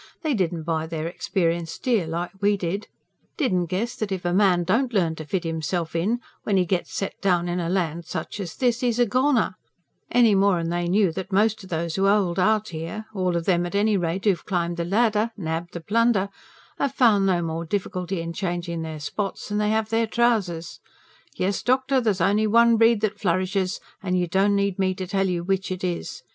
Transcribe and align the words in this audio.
They 0.23 0.33
didn't 0.33 0.63
buy 0.63 0.87
their 0.87 1.05
experience 1.05 1.77
dear, 1.77 2.07
like 2.07 2.31
we 2.41 2.57
did; 2.57 2.87
didn't 3.37 3.67
guess 3.67 3.95
that 3.97 4.11
if 4.11 4.25
a 4.25 4.33
man 4.33 4.63
DON'T 4.63 4.91
learn 4.93 5.13
to 5.17 5.25
fit 5.25 5.43
himself 5.43 5.95
in, 5.95 6.21
when 6.41 6.57
he 6.57 6.65
gets 6.65 6.91
set 6.91 7.21
down 7.21 7.47
in 7.47 7.59
such 7.59 7.61
a 7.61 7.69
land 7.69 8.27
as 8.39 8.55
this, 8.55 8.79
he's 8.79 8.97
a 8.97 9.05
goner; 9.05 9.57
any 10.09 10.33
more'n 10.33 10.69
they 10.69 10.87
knew 10.87 11.11
that 11.11 11.31
most 11.31 11.63
o' 11.63 11.67
those 11.67 11.97
who 11.97 12.07
hold 12.07 12.39
out 12.39 12.69
here 12.69 13.05
all 13.13 13.35
of 13.37 13.47
'em 13.47 13.63
at 13.67 13.75
any 13.75 13.95
rate 13.95 14.25
who've 14.25 14.43
climbed 14.43 14.77
the 14.77 14.85
ladder, 14.85 15.29
nabbed 15.37 15.71
the 15.73 15.79
plunder 15.81 16.29
have 16.79 16.93
found 16.95 17.27
no 17.27 17.43
more 17.43 17.63
difficulty 17.63 18.21
in 18.21 18.33
changin' 18.33 18.81
their 18.81 18.99
spots 18.99 19.49
than 19.49 19.59
they 19.59 19.69
have 19.69 19.89
their 19.91 20.07
trousers. 20.07 20.79
Yes, 21.37 21.61
doctor, 21.61 22.01
there's 22.01 22.19
only 22.21 22.47
one 22.47 22.75
breed 22.75 23.01
that 23.01 23.19
flourishes, 23.19 23.79
and 24.01 24.17
you 24.17 24.25
don't 24.27 24.55
need 24.55 24.79
me 24.79 24.95
to 24.95 25.05
tell 25.05 25.27
you 25.29 25.43
which 25.43 25.69
it 25.71 25.83
is. 25.83 26.23